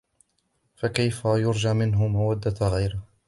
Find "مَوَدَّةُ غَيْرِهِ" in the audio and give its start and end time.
2.07-3.01